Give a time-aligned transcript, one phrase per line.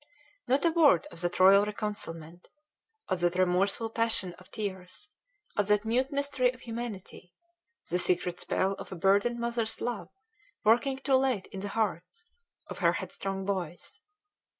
[0.47, 2.47] Not a word of that royal reconcilement,
[3.07, 5.11] of that remorseful passion of tears,
[5.55, 7.35] of that mute mystery of humanity,
[7.87, 10.09] the secret spell of a burdened mother's love
[10.63, 12.25] working too late in the hearts,
[12.65, 13.99] of her headstrong boys!